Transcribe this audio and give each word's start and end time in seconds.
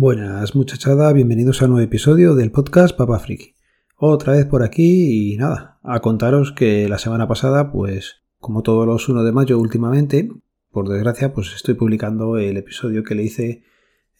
Buenas 0.00 0.54
muchachada, 0.54 1.12
bienvenidos 1.12 1.60
a 1.60 1.64
un 1.64 1.72
nuevo 1.72 1.84
episodio 1.84 2.36
del 2.36 2.52
podcast 2.52 2.96
Papa 2.96 3.18
Friki. 3.18 3.56
Otra 3.96 4.34
vez 4.34 4.46
por 4.46 4.62
aquí 4.62 5.32
y 5.32 5.36
nada, 5.36 5.80
a 5.82 5.98
contaros 5.98 6.52
que 6.52 6.88
la 6.88 6.98
semana 6.98 7.26
pasada, 7.26 7.72
pues 7.72 8.22
como 8.38 8.62
todos 8.62 8.86
los 8.86 9.08
1 9.08 9.24
de 9.24 9.32
mayo 9.32 9.58
últimamente, 9.58 10.30
por 10.70 10.88
desgracia, 10.88 11.32
pues 11.32 11.52
estoy 11.52 11.74
publicando 11.74 12.38
el 12.38 12.56
episodio 12.58 13.02
que 13.02 13.16
le 13.16 13.24
hice 13.24 13.64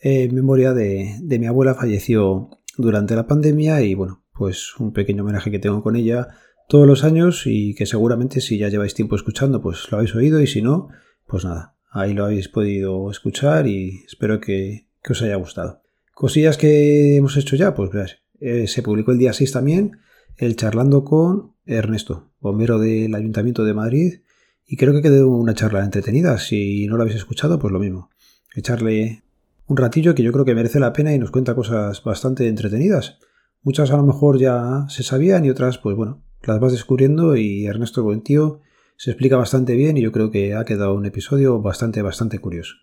en 0.00 0.34
memoria 0.34 0.74
de, 0.74 1.14
de 1.22 1.38
mi 1.38 1.46
abuela, 1.46 1.76
falleció 1.76 2.50
durante 2.76 3.14
la 3.14 3.28
pandemia 3.28 3.80
y 3.82 3.94
bueno, 3.94 4.24
pues 4.32 4.74
un 4.80 4.92
pequeño 4.92 5.22
homenaje 5.22 5.52
que 5.52 5.60
tengo 5.60 5.84
con 5.84 5.94
ella 5.94 6.26
todos 6.68 6.88
los 6.88 7.04
años 7.04 7.44
y 7.46 7.76
que 7.76 7.86
seguramente 7.86 8.40
si 8.40 8.58
ya 8.58 8.68
lleváis 8.68 8.94
tiempo 8.94 9.14
escuchando, 9.14 9.62
pues 9.62 9.88
lo 9.92 9.98
habéis 9.98 10.12
oído 10.16 10.40
y 10.40 10.48
si 10.48 10.60
no, 10.60 10.88
pues 11.28 11.44
nada, 11.44 11.76
ahí 11.92 12.14
lo 12.14 12.24
habéis 12.24 12.48
podido 12.48 13.12
escuchar 13.12 13.68
y 13.68 14.02
espero 14.08 14.40
que 14.40 14.87
que 15.02 15.12
os 15.12 15.22
haya 15.22 15.36
gustado. 15.36 15.82
Cosillas 16.14 16.56
que 16.56 17.16
hemos 17.16 17.36
hecho 17.36 17.56
ya, 17.56 17.74
pues 17.74 17.90
eh, 18.40 18.66
se 18.66 18.82
publicó 18.82 19.12
el 19.12 19.18
día 19.18 19.32
6 19.32 19.52
también 19.52 19.98
el 20.38 20.56
charlando 20.56 21.04
con 21.04 21.54
Ernesto, 21.66 22.30
bombero 22.40 22.78
del 22.78 23.14
Ayuntamiento 23.14 23.64
de 23.64 23.74
Madrid, 23.74 24.20
y 24.66 24.76
creo 24.76 24.92
que 24.92 25.02
quedó 25.02 25.28
una 25.28 25.54
charla 25.54 25.84
entretenida. 25.84 26.38
Si 26.38 26.86
no 26.86 26.96
lo 26.96 27.02
habéis 27.02 27.16
escuchado, 27.16 27.58
pues 27.58 27.72
lo 27.72 27.80
mismo. 27.80 28.10
Echarle 28.54 29.22
un 29.66 29.76
ratillo 29.76 30.14
que 30.14 30.22
yo 30.22 30.32
creo 30.32 30.44
que 30.44 30.54
merece 30.54 30.78
la 30.78 30.92
pena 30.92 31.12
y 31.12 31.18
nos 31.18 31.30
cuenta 31.30 31.54
cosas 31.54 32.02
bastante 32.04 32.48
entretenidas. 32.48 33.18
Muchas 33.62 33.90
a 33.90 33.96
lo 33.96 34.04
mejor 34.04 34.38
ya 34.38 34.86
se 34.88 35.02
sabían 35.02 35.44
y 35.44 35.50
otras, 35.50 35.78
pues 35.78 35.96
bueno, 35.96 36.22
las 36.42 36.60
vas 36.60 36.72
descubriendo 36.72 37.36
y 37.36 37.66
Ernesto, 37.66 38.02
buen 38.02 38.22
tío, 38.22 38.60
se 38.96 39.10
explica 39.10 39.36
bastante 39.36 39.74
bien 39.74 39.96
y 39.96 40.02
yo 40.02 40.12
creo 40.12 40.30
que 40.30 40.54
ha 40.54 40.64
quedado 40.64 40.94
un 40.94 41.06
episodio 41.06 41.60
bastante, 41.60 42.02
bastante 42.02 42.38
curioso. 42.38 42.74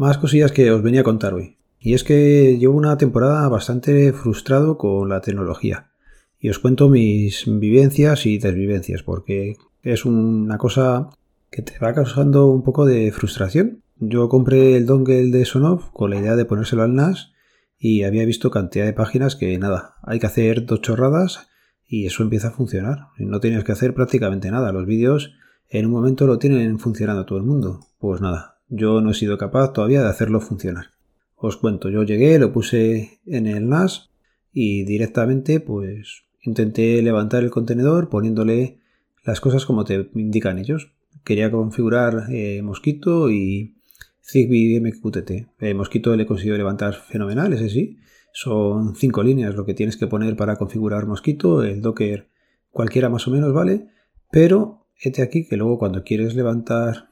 Más 0.00 0.16
cosillas 0.16 0.50
que 0.50 0.70
os 0.70 0.82
venía 0.82 1.02
a 1.02 1.04
contar 1.04 1.34
hoy. 1.34 1.58
Y 1.78 1.92
es 1.92 2.04
que 2.04 2.56
llevo 2.56 2.74
una 2.74 2.96
temporada 2.96 3.46
bastante 3.50 4.14
frustrado 4.14 4.78
con 4.78 5.10
la 5.10 5.20
tecnología. 5.20 5.90
Y 6.38 6.48
os 6.48 6.58
cuento 6.58 6.88
mis 6.88 7.44
vivencias 7.46 8.24
y 8.24 8.38
desvivencias, 8.38 9.02
porque 9.02 9.58
es 9.82 10.06
una 10.06 10.56
cosa 10.56 11.10
que 11.50 11.60
te 11.60 11.78
va 11.78 11.92
causando 11.92 12.46
un 12.46 12.62
poco 12.62 12.86
de 12.86 13.12
frustración. 13.12 13.82
Yo 13.98 14.30
compré 14.30 14.74
el 14.74 14.86
dongle 14.86 15.26
de 15.26 15.44
Sonoff 15.44 15.90
con 15.92 16.08
la 16.08 16.16
idea 16.16 16.34
de 16.34 16.46
ponérselo 16.46 16.82
al 16.82 16.94
NAS 16.94 17.32
y 17.78 18.04
había 18.04 18.24
visto 18.24 18.50
cantidad 18.50 18.86
de 18.86 18.94
páginas 18.94 19.36
que 19.36 19.58
nada, 19.58 19.96
hay 20.02 20.18
que 20.18 20.28
hacer 20.28 20.64
dos 20.64 20.80
chorradas 20.80 21.50
y 21.86 22.06
eso 22.06 22.22
empieza 22.22 22.48
a 22.48 22.52
funcionar. 22.52 23.08
No 23.18 23.38
tienes 23.40 23.64
que 23.64 23.72
hacer 23.72 23.92
prácticamente 23.92 24.50
nada. 24.50 24.72
Los 24.72 24.86
vídeos 24.86 25.34
en 25.68 25.84
un 25.84 25.92
momento 25.92 26.26
lo 26.26 26.38
tienen 26.38 26.78
funcionando 26.78 27.26
todo 27.26 27.36
el 27.36 27.44
mundo. 27.44 27.80
Pues 27.98 28.22
nada, 28.22 28.59
yo 28.70 29.00
no 29.00 29.10
he 29.10 29.14
sido 29.14 29.36
capaz 29.36 29.72
todavía 29.72 30.02
de 30.02 30.08
hacerlo 30.08 30.40
funcionar. 30.40 30.92
Os 31.36 31.56
cuento, 31.56 31.90
yo 31.90 32.04
llegué, 32.04 32.38
lo 32.38 32.52
puse 32.52 33.20
en 33.26 33.46
el 33.46 33.68
NAS 33.68 34.10
y 34.52 34.84
directamente 34.84 35.60
pues 35.60 36.24
intenté 36.42 37.02
levantar 37.02 37.42
el 37.42 37.50
contenedor 37.50 38.08
poniéndole 38.08 38.78
las 39.24 39.40
cosas 39.40 39.66
como 39.66 39.84
te 39.84 40.10
indican 40.14 40.58
ellos. 40.58 40.92
Quería 41.24 41.50
configurar 41.50 42.26
eh, 42.30 42.62
Mosquito 42.62 43.30
y 43.30 43.76
Zigbee 44.22 44.80
MQTT. 44.80 45.74
Mosquito 45.74 46.14
le 46.16 46.22
he 46.22 46.26
conseguido 46.26 46.56
levantar 46.56 46.94
fenomenal, 46.94 47.52
ese 47.52 47.68
sí. 47.68 47.98
Son 48.32 48.94
cinco 48.94 49.22
líneas 49.22 49.54
lo 49.54 49.66
que 49.66 49.74
tienes 49.74 49.96
que 49.96 50.06
poner 50.06 50.36
para 50.36 50.56
configurar 50.56 51.06
Mosquito. 51.06 51.62
El 51.62 51.82
Docker 51.82 52.28
cualquiera 52.70 53.08
más 53.08 53.26
o 53.26 53.30
menos 53.30 53.52
vale. 53.52 53.88
Pero 54.30 54.86
este 54.96 55.22
aquí 55.22 55.46
que 55.46 55.56
luego 55.56 55.78
cuando 55.78 56.04
quieres 56.04 56.34
levantar 56.34 57.09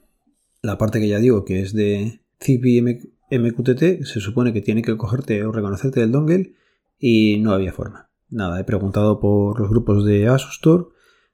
la 0.62 0.78
parte 0.78 1.00
que 1.00 1.08
ya 1.08 1.18
digo 1.18 1.44
que 1.44 1.60
es 1.60 1.72
de 1.72 2.20
Zigbee 2.40 3.00
MQTT 3.30 4.04
se 4.04 4.20
supone 4.20 4.52
que 4.52 4.62
tiene 4.62 4.82
que 4.82 4.96
cogerte 4.96 5.44
o 5.44 5.52
reconocerte 5.52 6.00
del 6.00 6.12
dongle 6.12 6.54
y 6.98 7.38
no 7.38 7.52
había 7.52 7.72
forma. 7.72 8.10
Nada, 8.30 8.60
he 8.60 8.64
preguntado 8.64 9.20
por 9.20 9.60
los 9.60 9.70
grupos 9.70 10.04
de 10.04 10.28
Asustor, 10.28 10.92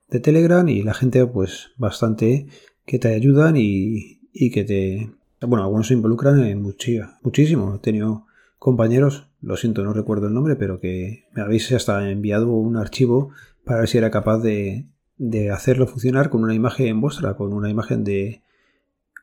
de 0.08 0.20
Telegram 0.20 0.68
y 0.68 0.82
la 0.82 0.94
gente 0.94 1.26
pues 1.26 1.70
bastante 1.76 2.46
que 2.84 2.98
te 2.98 3.08
ayudan 3.08 3.54
y, 3.56 4.20
que 4.50 4.64
te... 4.64 5.10
Bueno, 5.40 5.64
algunos 5.64 5.88
se 5.88 5.94
involucran 5.94 6.40
en 6.44 6.62
muchísimo. 6.62 7.74
He 7.74 7.78
tenido 7.78 8.26
compañeros, 8.58 9.28
lo 9.40 9.56
siento, 9.56 9.82
no 9.82 9.92
recuerdo 9.92 10.28
el 10.28 10.34
nombre, 10.34 10.56
pero 10.56 10.80
que 10.80 11.24
me 11.34 11.42
habéis 11.42 11.70
hasta 11.72 12.10
enviado 12.10 12.52
un 12.52 12.76
archivo 12.76 13.30
para 13.64 13.80
ver 13.80 13.88
si 13.88 13.98
era 13.98 14.10
capaz 14.10 14.38
de, 14.38 14.86
de 15.16 15.50
hacerlo 15.50 15.86
funcionar 15.86 16.30
con 16.30 16.44
una 16.44 16.54
imagen 16.54 17.00
vuestra, 17.00 17.34
con 17.36 17.52
una 17.52 17.70
imagen 17.70 18.04
de, 18.04 18.43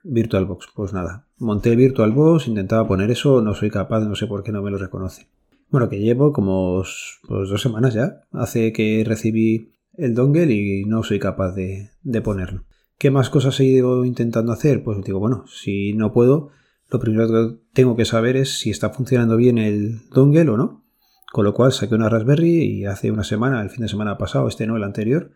VirtualBox. 0.03 0.67
Pues 0.75 0.93
nada, 0.93 1.27
monté 1.37 1.75
VirtualBox, 1.75 2.47
intentaba 2.47 2.87
poner 2.87 3.11
eso, 3.11 3.41
no 3.41 3.53
soy 3.53 3.69
capaz, 3.69 4.01
no 4.01 4.15
sé 4.15 4.27
por 4.27 4.43
qué 4.43 4.51
no 4.51 4.61
me 4.61 4.71
lo 4.71 4.77
reconoce. 4.77 5.27
Bueno, 5.69 5.87
que 5.89 5.99
llevo 5.99 6.33
como 6.33 6.83
pues, 7.27 7.49
dos 7.49 7.61
semanas 7.61 7.93
ya. 7.93 8.23
Hace 8.31 8.73
que 8.73 9.03
recibí 9.07 9.71
el 9.93 10.15
dongle 10.15 10.51
y 10.51 10.85
no 10.85 11.03
soy 11.03 11.19
capaz 11.19 11.53
de, 11.53 11.91
de 12.03 12.21
ponerlo. 12.21 12.65
¿Qué 12.97 13.09
más 13.09 13.29
cosas 13.29 13.59
he 13.59 13.65
ido 13.65 14.05
intentando 14.05 14.51
hacer? 14.51 14.83
Pues 14.83 15.01
digo, 15.03 15.19
bueno, 15.19 15.45
si 15.47 15.93
no 15.93 16.11
puedo, 16.11 16.49
lo 16.89 16.99
primero 16.99 17.27
que 17.27 17.57
tengo 17.73 17.95
que 17.95 18.05
saber 18.05 18.35
es 18.35 18.59
si 18.59 18.69
está 18.69 18.89
funcionando 18.89 19.37
bien 19.37 19.57
el 19.57 20.09
dongle 20.09 20.49
o 20.49 20.57
no. 20.57 20.83
Con 21.31 21.45
lo 21.45 21.53
cual 21.53 21.71
saqué 21.71 21.95
una 21.95 22.09
Raspberry 22.09 22.63
y 22.63 22.85
hace 22.85 23.09
una 23.09 23.23
semana, 23.23 23.61
el 23.61 23.69
fin 23.69 23.83
de 23.83 23.87
semana 23.87 24.17
pasado, 24.17 24.49
este 24.49 24.67
no, 24.67 24.75
el 24.75 24.83
anterior, 24.83 25.31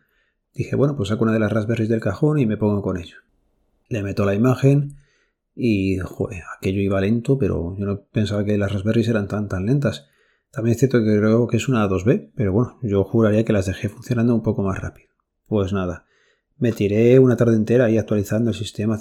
dije, 0.54 0.76
bueno, 0.76 0.98
pues 0.98 1.08
saco 1.08 1.24
una 1.24 1.32
de 1.32 1.40
las 1.40 1.54
Raspberries 1.54 1.88
del 1.88 2.02
cajón 2.02 2.38
y 2.38 2.46
me 2.46 2.58
pongo 2.58 2.82
con 2.82 2.98
ello 2.98 3.16
le 3.90 4.04
meto 4.04 4.26
la 4.26 4.34
imagen 4.34 4.98
y, 5.56 5.98
joder, 6.00 6.44
aquello 6.58 6.82
iba 6.82 7.02
lento, 7.02 7.38
pero 7.38 7.76
yo 7.78 7.86
no 7.86 8.02
pensaba 8.12 8.44
que 8.44 8.58
las 8.58 8.72
Raspberries 8.72 9.08
eran 9.08 9.28
tan, 9.28 9.48
tan 9.48 9.66
lentas. 9.66 10.08
También 10.52 10.74
es 10.74 10.80
cierto 10.80 11.00
que 11.00 11.18
creo 11.18 11.48
que 11.48 11.58
es 11.58 11.68
una 11.68 11.88
2B, 11.88 12.32
pero 12.36 12.54
bueno, 12.54 12.80
yo 12.82 13.04
juraría 13.04 13.44
que 13.46 13.54
las 13.54 13.66
dejé 13.66 13.90
funcionando 13.90 14.34
un 14.34 14.44
poco 14.44 14.64
más 14.64 14.80
rápido. 14.80 15.10
Pues 15.48 15.74
nada, 15.74 16.06
me 16.58 16.72
tiré 16.72 17.20
una 17.20 17.36
tarde 17.36 17.56
entera 17.56 17.86
ahí 17.86 17.98
actualizando 17.98 18.52
el 18.52 18.56
sistema 18.56 18.98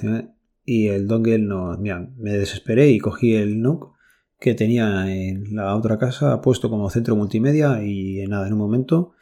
y 0.64 0.88
el 0.88 1.06
dongle 1.06 1.38
no, 1.38 1.76
mira, 1.78 2.08
me 2.16 2.32
desesperé 2.32 2.90
y 2.90 2.98
cogí 2.98 3.34
el 3.34 3.60
NUC 3.60 3.94
que 4.40 4.54
tenía 4.54 5.12
en 5.12 5.54
la 5.54 5.74
otra 5.76 5.98
casa 5.98 6.40
puesto 6.40 6.68
como 6.68 6.90
centro 6.90 7.16
multimedia 7.16 7.84
y 7.84 8.20
en 8.20 8.30
nada, 8.30 8.46
en 8.46 8.52
un 8.52 8.58
momento, 8.58 9.12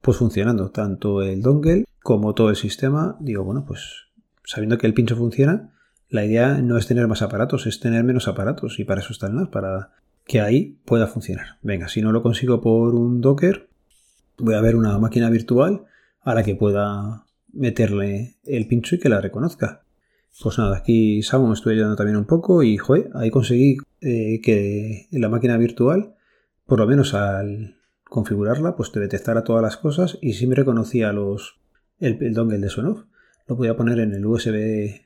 pues 0.00 0.16
funcionando 0.16 0.70
tanto 0.70 1.22
el 1.22 1.42
dongle 1.42 1.84
como 2.02 2.34
todo 2.34 2.50
el 2.50 2.56
sistema. 2.56 3.16
Digo, 3.20 3.44
bueno, 3.44 3.64
pues 3.66 4.11
sabiendo 4.44 4.78
que 4.78 4.86
el 4.86 4.94
pincho 4.94 5.16
funciona, 5.16 5.72
la 6.12 6.24
idea 6.24 6.60
no 6.60 6.76
es 6.76 6.86
tener 6.86 7.08
más 7.08 7.22
aparatos, 7.22 7.66
es 7.66 7.80
tener 7.80 8.04
menos 8.04 8.28
aparatos 8.28 8.78
y 8.78 8.84
para 8.84 9.00
eso 9.00 9.12
está 9.12 9.28
el 9.28 9.34
NAS, 9.34 9.48
para 9.48 9.92
que 10.26 10.40
ahí 10.40 10.78
pueda 10.84 11.06
funcionar. 11.06 11.58
Venga, 11.62 11.88
si 11.88 12.02
no 12.02 12.12
lo 12.12 12.22
consigo 12.22 12.60
por 12.60 12.94
un 12.94 13.20
Docker, 13.20 13.68
voy 14.38 14.54
a 14.54 14.60
ver 14.60 14.76
una 14.76 14.98
máquina 14.98 15.30
virtual 15.30 15.84
a 16.20 16.34
la 16.34 16.42
que 16.42 16.54
pueda 16.54 17.24
meterle 17.52 18.36
el 18.44 18.66
pincho 18.66 18.94
y 18.94 18.98
que 18.98 19.08
la 19.08 19.20
reconozca. 19.20 19.84
Pues 20.42 20.58
nada, 20.58 20.76
aquí 20.76 21.22
Samu 21.22 21.46
me 21.46 21.54
estoy 21.54 21.74
ayudando 21.74 21.96
también 21.96 22.16
un 22.16 22.26
poco 22.26 22.62
y 22.62 22.78
ahí 23.14 23.30
conseguí 23.30 23.78
eh, 24.00 24.40
que 24.42 25.06
la 25.12 25.28
máquina 25.28 25.56
virtual, 25.56 26.14
por 26.66 26.78
lo 26.78 26.86
menos 26.86 27.14
al 27.14 27.76
configurarla, 28.04 28.76
pues 28.76 28.92
te 28.92 29.00
detectara 29.00 29.44
todas 29.44 29.62
las 29.62 29.76
cosas 29.76 30.18
y 30.20 30.34
sí 30.34 30.46
me 30.46 30.54
reconocía 30.54 31.12
los, 31.12 31.58
el, 31.98 32.22
el 32.22 32.34
dongle 32.34 32.58
de 32.58 32.68
Sonoff 32.68 33.04
lo 33.52 33.58
voy 33.58 33.68
a 33.68 33.76
poner 33.76 33.98
en 34.00 34.14
el 34.14 34.24
USB 34.24 35.02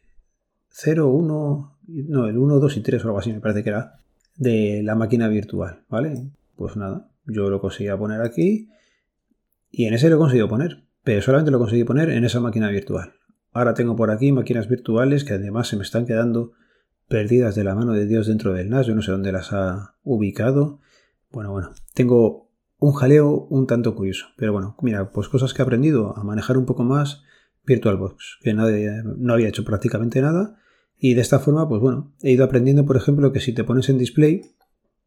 0, 0.69 1.08
1, 1.08 1.78
no, 1.87 2.26
el 2.26 2.38
1, 2.38 2.58
2 2.60 2.76
y 2.76 2.81
3 2.81 3.04
o 3.04 3.08
algo 3.08 3.19
así 3.19 3.32
me 3.32 3.40
parece 3.40 3.64
que 3.64 3.70
era, 3.70 3.98
de 4.37 4.82
la 4.84 4.94
máquina 4.94 5.28
virtual, 5.28 5.82
¿vale? 5.88 6.31
Pues 6.54 6.76
nada, 6.76 7.08
yo 7.25 7.50
lo 7.50 7.60
conseguí 7.60 7.90
poner 7.96 8.20
aquí 8.20 8.70
y 9.70 9.87
en 9.87 9.94
ese 9.94 10.08
lo 10.08 10.16
he 10.16 10.19
conseguido 10.19 10.48
poner, 10.48 10.84
pero 11.02 11.22
solamente 11.22 11.50
lo 11.50 11.58
conseguí 11.58 11.84
poner 11.84 12.10
en 12.10 12.25
esa 12.25 12.40
máquina 12.40 12.70
virtual. 12.70 13.14
Ahora 13.52 13.75
tengo 13.75 13.96
por 13.96 14.10
aquí 14.10 14.31
máquinas 14.32 14.69
virtuales 14.69 15.25
que 15.25 15.34
además 15.34 15.69
se 15.69 15.76
me 15.76 15.82
están 15.82 16.06
quedando 16.06 16.52
perdidas 17.08 17.54
de 17.54 17.64
la 17.64 17.75
mano 17.75 17.92
de 17.92 18.06
Dios 18.06 18.26
dentro 18.26 18.52
del 18.52 18.70
NAS, 18.70 18.87
yo 18.87 18.94
no 18.94 19.02
sé 19.02 19.10
dónde 19.10 19.32
las 19.32 19.52
ha 19.52 19.96
ubicado. 20.04 20.81
Bueno, 21.32 21.50
bueno, 21.50 21.72
tengo 21.94 22.50
un 22.78 22.92
jaleo 22.92 23.46
un 23.50 23.66
tanto 23.66 23.94
curioso, 23.94 24.26
pero 24.37 24.52
bueno, 24.52 24.76
mira, 24.82 25.10
pues 25.10 25.28
cosas 25.28 25.54
que 25.54 25.62
he 25.62 25.64
aprendido 25.64 26.16
a 26.16 26.22
manejar 26.22 26.58
un 26.58 26.66
poco 26.66 26.84
más 26.84 27.25
VirtualBox, 27.66 28.38
que 28.42 28.54
no 28.54 28.64
había 29.32 29.48
hecho 29.48 29.64
prácticamente 29.64 30.20
nada. 30.20 30.58
Y 30.98 31.14
de 31.14 31.20
esta 31.20 31.38
forma, 31.38 31.68
pues 31.68 31.80
bueno, 31.80 32.14
he 32.22 32.32
ido 32.32 32.44
aprendiendo, 32.44 32.86
por 32.86 32.96
ejemplo, 32.96 33.32
que 33.32 33.40
si 33.40 33.52
te 33.52 33.64
pones 33.64 33.88
en 33.88 33.98
display, 33.98 34.42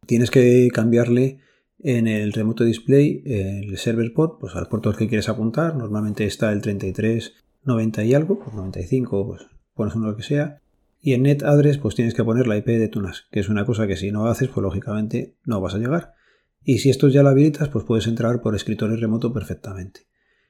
tienes 0.06 0.30
que 0.30 0.70
cambiarle 0.74 1.40
en 1.80 2.08
el 2.08 2.34
remoto 2.34 2.64
display 2.64 3.24
el 3.26 3.78
server 3.78 4.14
port, 4.14 4.40
pues 4.40 4.56
al 4.56 4.68
puerto 4.68 4.90
al 4.90 4.98
que 4.98 5.08
quieres 5.08 5.30
apuntar. 5.30 5.76
Normalmente 5.76 6.26
está 6.26 6.52
el 6.52 6.62
33, 6.62 7.34
90 7.64 8.04
y 8.04 8.14
algo, 8.14 8.40
pues 8.40 8.54
95, 8.54 9.28
pues 9.28 9.42
pones 9.74 9.96
uno 9.96 10.16
que 10.16 10.24
sea. 10.24 10.62
Y 11.02 11.14
en 11.14 11.24
net 11.24 11.44
address, 11.44 11.78
pues 11.78 11.96
tienes 11.96 12.14
que 12.14 12.26
poner 12.26 12.46
la 12.46 12.58
IP 12.58 12.68
de 12.68 12.90
tu 12.90 13.02
NAS, 13.02 13.28
que 13.32 13.40
es 13.40 13.48
una 13.48 13.66
cosa 13.66 13.88
que 13.88 13.96
si 13.96 14.12
no 14.12 14.28
haces, 14.28 14.50
pues 14.50 14.62
lógicamente 14.62 15.38
no 15.46 15.62
vas 15.62 15.74
a 15.74 15.78
llegar. 15.78 16.14
Y 16.62 16.80
si 16.80 16.90
esto 16.90 17.08
ya 17.08 17.24
lo 17.24 17.30
habilitas, 17.30 17.70
pues 17.70 17.86
puedes 17.86 18.06
entrar 18.06 18.42
por 18.42 18.54
escritorio 18.54 18.98
remoto 18.98 19.32
perfectamente. 19.32 20.02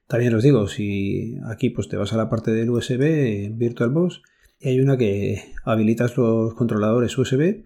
También 0.09 0.33
os 0.33 0.41
digo, 0.41 0.67
si 0.67 1.37
aquí 1.45 1.69
pues 1.69 1.87
te 1.87 1.95
vas 1.95 2.13
a 2.13 2.17
la 2.17 2.31
parte 2.31 2.49
del 2.49 2.71
USB 2.71 3.51
VirtualBox 3.53 4.23
y 4.59 4.69
hay 4.69 4.79
una 4.79 4.97
que 4.97 5.43
habilitas 5.63 6.17
los 6.17 6.55
controladores 6.55 7.15
USB 7.15 7.65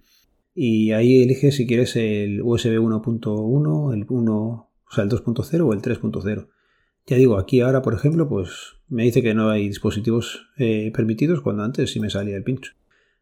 y 0.53 0.91
ahí 0.91 1.23
eliges 1.23 1.55
si 1.55 1.65
quieres 1.65 1.95
el 1.95 2.41
USB 2.41 2.81
1.1, 2.81 3.93
el 3.93 4.05
1, 4.09 4.35
o 4.35 4.69
sea, 4.91 5.05
el 5.05 5.09
2.0 5.09 5.61
o 5.61 5.71
el 5.71 5.81
3.0. 5.81 6.49
Ya 7.07 7.15
digo, 7.15 7.37
aquí 7.37 7.61
ahora, 7.61 7.81
por 7.81 7.93
ejemplo, 7.93 8.27
pues 8.27 8.73
me 8.89 9.03
dice 9.03 9.21
que 9.21 9.33
no 9.33 9.49
hay 9.49 9.69
dispositivos 9.69 10.49
eh, 10.57 10.91
permitidos 10.93 11.39
cuando 11.39 11.63
antes 11.63 11.93
sí 11.93 12.01
me 12.01 12.09
salía 12.09 12.35
el 12.35 12.43
pincho. 12.43 12.73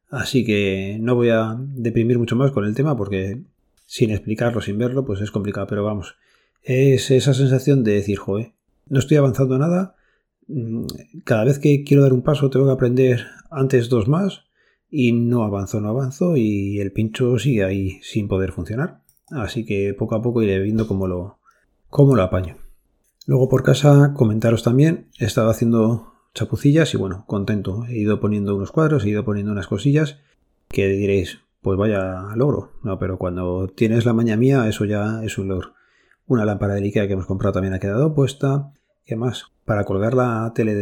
Así 0.09 0.43
que 0.43 0.97
no 0.99 1.13
voy 1.13 1.29
a 1.29 1.57
deprimir 1.59 2.17
mucho 2.17 2.35
más 2.35 2.49
con 2.49 2.65
el 2.65 2.73
tema 2.73 2.97
porque 2.97 3.43
sin 3.85 4.09
explicarlo, 4.09 4.61
sin 4.61 4.79
verlo, 4.79 5.05
pues 5.05 5.21
es 5.21 5.29
complicado. 5.29 5.67
Pero 5.67 5.83
vamos, 5.83 6.15
es 6.63 7.11
esa 7.11 7.35
sensación 7.35 7.83
de 7.83 7.93
decir, 7.93 8.17
joder, 8.17 8.53
no 8.91 8.99
estoy 8.99 9.17
avanzando 9.17 9.57
nada. 9.57 9.95
Mm, 10.47 10.85
cada 11.23 11.45
vez 11.45 11.59
que 11.59 11.83
quiero 11.83 12.03
dar 12.03 12.13
un 12.13 12.21
paso 12.21 12.49
tengo 12.49 12.65
que 12.65 12.73
aprender 12.73 13.25
antes 13.49 13.87
dos 13.89 14.07
más 14.09 14.43
y 14.89 15.13
no 15.13 15.43
avanzo, 15.43 15.79
no 15.79 15.89
avanzo 15.89 16.35
y 16.35 16.79
el 16.79 16.91
pincho 16.91 17.39
sigue 17.39 17.63
ahí 17.63 17.99
sin 18.01 18.27
poder 18.27 18.51
funcionar. 18.51 19.01
Así 19.29 19.65
que 19.65 19.95
poco 19.97 20.15
a 20.15 20.21
poco 20.21 20.41
iré 20.41 20.59
viendo 20.59 20.87
cómo 20.87 21.07
lo, 21.07 21.39
cómo 21.89 22.15
lo 22.15 22.23
apaño. 22.23 22.57
Luego 23.25 23.47
por 23.47 23.63
casa 23.63 24.13
comentaros 24.13 24.61
también, 24.61 25.07
he 25.17 25.25
estado 25.25 25.49
haciendo 25.49 26.11
chapucillas 26.33 26.93
y 26.93 26.97
bueno, 26.97 27.23
contento. 27.27 27.85
He 27.87 27.97
ido 27.97 28.19
poniendo 28.19 28.57
unos 28.57 28.73
cuadros, 28.73 29.05
he 29.05 29.09
ido 29.09 29.23
poniendo 29.23 29.53
unas 29.53 29.67
cosillas 29.67 30.19
que 30.67 30.89
diréis, 30.89 31.39
pues 31.61 31.77
vaya 31.77 32.35
logro. 32.35 32.73
No, 32.83 32.99
pero 32.99 33.17
cuando 33.17 33.69
tienes 33.69 34.05
la 34.05 34.11
maña 34.11 34.35
mía, 34.35 34.67
eso 34.67 34.83
ya 34.83 35.23
es 35.23 35.37
un 35.37 35.47
logro. 35.47 35.75
Una 36.27 36.43
lámpara 36.43 36.73
de 36.73 36.81
Ikea 36.81 37.07
que 37.07 37.13
hemos 37.13 37.25
comprado 37.25 37.53
también 37.53 37.73
ha 37.73 37.79
quedado 37.79 38.13
puesta. 38.13 38.73
¿Qué 39.05 39.15
más? 39.15 39.45
Para 39.65 39.83
colgar 39.83 40.13
la 40.13 40.51
tele 40.55 40.75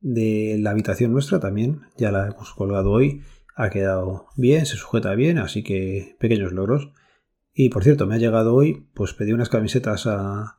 de, 0.00 0.58
la 0.58 0.70
habitación 0.70 1.12
nuestra 1.12 1.40
también, 1.40 1.82
ya 1.96 2.10
la 2.10 2.28
hemos 2.28 2.52
colgado 2.54 2.90
hoy. 2.90 3.22
Ha 3.56 3.70
quedado 3.70 4.26
bien, 4.36 4.66
se 4.66 4.76
sujeta 4.76 5.14
bien, 5.14 5.38
así 5.38 5.62
que 5.62 6.16
pequeños 6.18 6.52
logros. 6.52 6.90
Y 7.52 7.68
por 7.68 7.84
cierto, 7.84 8.06
me 8.06 8.16
ha 8.16 8.18
llegado 8.18 8.54
hoy, 8.54 8.88
pues 8.94 9.14
pedí 9.14 9.32
unas 9.32 9.48
camisetas 9.48 10.06
a, 10.06 10.58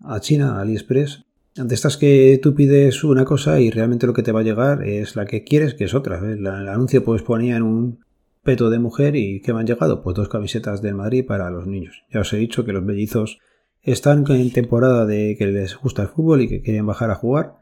a 0.00 0.20
China, 0.20 0.56
a 0.56 0.60
AliExpress, 0.60 1.24
de 1.54 1.74
estas 1.74 1.98
que 1.98 2.40
tú 2.42 2.54
pides 2.54 3.04
una 3.04 3.24
cosa 3.24 3.60
y 3.60 3.70
realmente 3.70 4.06
lo 4.06 4.14
que 4.14 4.22
te 4.22 4.32
va 4.32 4.40
a 4.40 4.44
llegar 4.44 4.82
es 4.84 5.16
la 5.16 5.26
que 5.26 5.44
quieres, 5.44 5.74
que 5.74 5.84
es 5.84 5.94
otra. 5.94 6.18
El 6.18 6.46
anuncio 6.46 7.04
pues 7.04 7.22
ponía 7.22 7.56
en 7.56 7.62
un 7.62 8.04
peto 8.42 8.70
de 8.70 8.78
mujer 8.78 9.16
y 9.16 9.40
¿qué 9.42 9.52
me 9.52 9.60
han 9.60 9.66
llegado? 9.66 10.02
Pues 10.02 10.16
dos 10.16 10.28
camisetas 10.28 10.80
del 10.80 10.94
Madrid 10.94 11.26
para 11.26 11.50
los 11.50 11.66
niños. 11.66 12.04
Ya 12.10 12.20
os 12.20 12.32
he 12.32 12.38
dicho 12.38 12.64
que 12.64 12.72
los 12.72 12.86
bellizos 12.86 13.38
están 13.82 14.24
en 14.28 14.52
temporada 14.52 15.06
de 15.06 15.36
que 15.38 15.46
les 15.46 15.76
gusta 15.76 16.02
el 16.02 16.08
fútbol 16.08 16.42
y 16.42 16.48
que 16.48 16.62
quieren 16.62 16.86
bajar 16.86 17.10
a 17.10 17.16
jugar. 17.16 17.56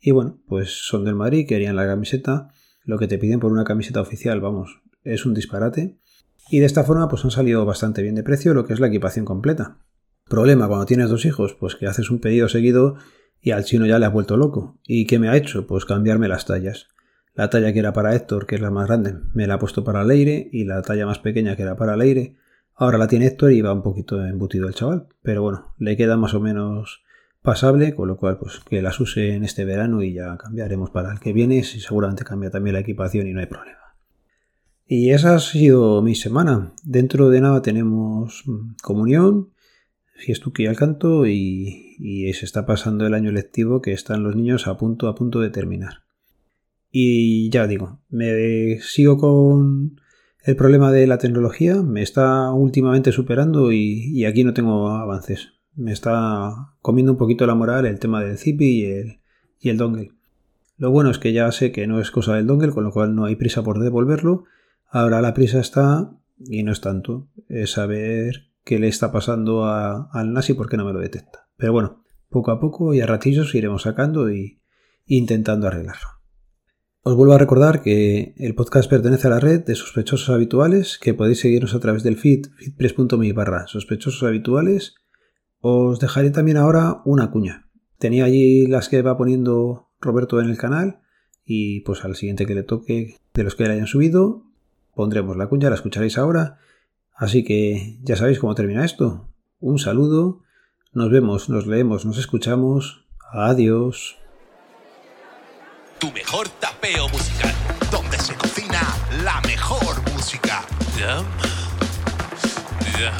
Y 0.00 0.10
bueno, 0.10 0.38
pues 0.48 0.86
son 0.86 1.04
del 1.04 1.14
Madrid, 1.14 1.46
querían 1.46 1.76
la 1.76 1.86
camiseta. 1.86 2.48
Lo 2.84 2.98
que 2.98 3.08
te 3.08 3.18
piden 3.18 3.40
por 3.40 3.52
una 3.52 3.64
camiseta 3.64 4.00
oficial, 4.00 4.40
vamos, 4.40 4.80
es 5.04 5.26
un 5.26 5.34
disparate. 5.34 5.98
Y 6.50 6.60
de 6.60 6.66
esta 6.66 6.84
forma 6.84 7.08
pues 7.08 7.24
han 7.24 7.30
salido 7.30 7.64
bastante 7.64 8.02
bien 8.02 8.14
de 8.14 8.22
precio 8.22 8.54
lo 8.54 8.66
que 8.66 8.72
es 8.72 8.80
la 8.80 8.86
equipación 8.86 9.24
completa. 9.24 9.78
Problema 10.28 10.68
cuando 10.68 10.86
tienes 10.86 11.08
dos 11.08 11.24
hijos, 11.24 11.54
pues 11.54 11.76
que 11.76 11.86
haces 11.86 12.10
un 12.10 12.20
pedido 12.20 12.48
seguido 12.48 12.96
y 13.40 13.50
al 13.50 13.64
chino 13.64 13.86
ya 13.86 13.98
le 13.98 14.06
ha 14.06 14.10
vuelto 14.10 14.36
loco. 14.36 14.78
¿Y 14.86 15.06
qué 15.06 15.18
me 15.18 15.28
ha 15.28 15.36
hecho? 15.36 15.66
Pues 15.66 15.84
cambiarme 15.84 16.28
las 16.28 16.46
tallas. 16.46 16.88
La 17.34 17.50
talla 17.50 17.72
que 17.72 17.80
era 17.80 17.92
para 17.92 18.14
Héctor, 18.14 18.46
que 18.46 18.54
es 18.54 18.60
la 18.60 18.70
más 18.70 18.86
grande, 18.86 19.14
me 19.34 19.46
la 19.46 19.54
ha 19.54 19.58
puesto 19.58 19.84
para 19.84 20.04
Leire 20.04 20.48
y 20.52 20.64
la 20.64 20.80
talla 20.82 21.04
más 21.04 21.18
pequeña 21.18 21.54
que 21.54 21.62
era 21.62 21.76
para 21.76 21.96
Leire, 21.96 22.36
ahora 22.76 22.98
la 22.98 23.08
tiene 23.08 23.26
Héctor 23.26 23.52
y 23.52 23.62
va 23.62 23.72
un 23.72 23.82
poquito 23.82 24.24
embutido 24.24 24.68
el 24.68 24.74
chaval. 24.74 25.08
Pero 25.22 25.42
bueno, 25.42 25.74
le 25.78 25.96
queda 25.96 26.16
más 26.16 26.34
o 26.34 26.40
menos 26.40 27.02
pasable, 27.42 27.94
con 27.94 28.08
lo 28.08 28.16
cual 28.16 28.38
pues 28.38 28.60
que 28.68 28.82
las 28.82 29.00
use 29.00 29.34
en 29.34 29.44
este 29.44 29.64
verano 29.64 30.02
y 30.02 30.12
ya 30.14 30.36
cambiaremos 30.36 30.90
para 30.90 31.12
el 31.12 31.20
que 31.20 31.32
viene, 31.32 31.62
si 31.64 31.80
seguramente 31.80 32.24
cambia 32.24 32.50
también 32.50 32.74
la 32.74 32.80
equipación 32.80 33.26
y 33.26 33.32
no 33.32 33.40
hay 33.40 33.46
problema. 33.46 33.78
Y 34.86 35.10
esa 35.10 35.34
ha 35.34 35.38
sido 35.40 36.00
mi 36.02 36.14
semana. 36.14 36.72
Dentro 36.84 37.28
de 37.30 37.40
nada 37.40 37.62
tenemos 37.62 38.44
mm, 38.46 38.76
comunión, 38.82 39.50
fiestuki 40.14 40.66
al 40.66 40.76
canto 40.76 41.26
y, 41.26 41.96
y, 41.98 42.32
se 42.34 42.44
está 42.44 42.66
pasando 42.66 43.06
el 43.06 43.14
año 43.14 43.32
lectivo 43.32 43.82
que 43.82 43.92
están 43.92 44.22
los 44.22 44.36
niños 44.36 44.66
a 44.66 44.76
punto 44.76 45.08
a 45.08 45.14
punto 45.14 45.40
de 45.40 45.50
terminar. 45.50 46.04
Y 46.90 47.50
ya 47.50 47.66
digo, 47.66 48.00
me 48.08 48.80
sigo 48.80 49.18
con 49.18 50.00
el 50.46 50.54
problema 50.54 50.92
de 50.92 51.08
la 51.08 51.18
tecnología, 51.18 51.82
me 51.82 52.02
está 52.02 52.52
últimamente 52.52 53.10
superando 53.10 53.72
y, 53.72 54.24
aquí 54.26 54.44
no 54.44 54.54
tengo 54.54 54.90
avances. 54.90 55.54
Me 55.74 55.92
está 55.92 56.72
comiendo 56.82 57.12
un 57.12 57.18
poquito 57.18 57.46
la 57.48 57.56
moral 57.56 57.84
el 57.84 57.98
tema 57.98 58.22
del 58.22 58.38
zipi 58.38 58.64
y 58.64 58.84
el, 58.84 59.20
y 59.58 59.70
el 59.70 59.76
dongle. 59.76 60.12
Lo 60.78 60.92
bueno 60.92 61.10
es 61.10 61.18
que 61.18 61.32
ya 61.32 61.50
sé 61.50 61.72
que 61.72 61.88
no 61.88 62.00
es 62.00 62.12
cosa 62.12 62.36
del 62.36 62.46
dongle, 62.46 62.70
con 62.70 62.84
lo 62.84 62.92
cual 62.92 63.16
no 63.16 63.24
hay 63.24 63.34
prisa 63.34 63.64
por 63.64 63.80
devolverlo. 63.80 64.44
Ahora 64.88 65.20
la 65.20 65.34
prisa 65.34 65.58
está, 65.58 66.12
y 66.38 66.62
no 66.62 66.70
es 66.70 66.80
tanto, 66.80 67.26
es 67.48 67.72
saber 67.72 68.46
qué 68.62 68.78
le 68.78 68.86
está 68.86 69.10
pasando 69.10 69.64
al 69.64 70.32
Nasi 70.32 70.54
porque 70.54 70.76
no 70.76 70.84
me 70.84 70.92
lo 70.92 71.00
detecta. 71.00 71.48
Pero 71.56 71.72
bueno, 71.72 72.04
poco 72.30 72.52
a 72.52 72.60
poco 72.60 72.94
y 72.94 73.00
a 73.00 73.06
ratillos 73.06 73.52
iremos 73.56 73.82
sacando 73.82 74.30
y 74.30 74.60
intentando 75.06 75.66
arreglarlo. 75.66 76.15
Os 77.08 77.14
vuelvo 77.14 77.34
a 77.34 77.38
recordar 77.38 77.82
que 77.82 78.34
el 78.36 78.56
podcast 78.56 78.90
pertenece 78.90 79.28
a 79.28 79.30
la 79.30 79.38
red 79.38 79.64
de 79.64 79.76
sospechosos 79.76 80.28
habituales, 80.28 80.98
que 80.98 81.14
podéis 81.14 81.38
seguirnos 81.38 81.72
a 81.72 81.78
través 81.78 82.02
del 82.02 82.16
feed, 82.16 82.46
feedpress.me 82.56 83.32
barra 83.32 83.68
sospechosos 83.68 84.24
habituales. 84.24 84.96
Os 85.60 86.00
dejaré 86.00 86.30
también 86.30 86.56
ahora 86.56 87.02
una 87.04 87.30
cuña. 87.30 87.68
Tenía 88.00 88.24
allí 88.24 88.66
las 88.66 88.88
que 88.88 89.02
va 89.02 89.16
poniendo 89.16 89.86
Roberto 90.00 90.40
en 90.40 90.50
el 90.50 90.58
canal 90.58 90.98
y 91.44 91.82
pues 91.82 92.04
al 92.04 92.16
siguiente 92.16 92.44
que 92.44 92.56
le 92.56 92.64
toque 92.64 93.14
de 93.34 93.44
los 93.44 93.54
que 93.54 93.68
le 93.68 93.74
hayan 93.74 93.86
subido, 93.86 94.42
pondremos 94.92 95.36
la 95.36 95.46
cuña, 95.46 95.68
la 95.68 95.76
escucharéis 95.76 96.18
ahora 96.18 96.58
Así 97.14 97.44
que 97.44 98.00
ya 98.02 98.16
sabéis 98.16 98.40
cómo 98.40 98.56
termina 98.56 98.84
esto. 98.84 99.28
Un 99.60 99.78
saludo, 99.78 100.42
nos 100.92 101.12
vemos, 101.12 101.48
nos 101.50 101.68
leemos, 101.68 102.04
nos 102.04 102.18
escuchamos. 102.18 103.06
Adiós. 103.30 104.16
Tu 105.98 106.12
mejor 106.12 106.48
tapeo 106.48 107.08
musical, 107.08 107.54
donde 107.90 108.18
se 108.18 108.34
cocina 108.34 108.80
la 109.22 109.40
mejor 109.42 110.02
música. 110.12 110.62
Yeah. 110.96 111.22
Yeah. 112.98 113.12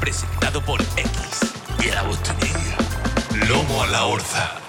Presentado 0.00 0.64
por 0.64 0.80
X 0.80 1.10
y 1.80 1.90
la 1.90 2.02
botonilla. 2.02 2.76
Lomo 3.48 3.82
a 3.82 3.86
la 3.88 4.04
orza. 4.04 4.63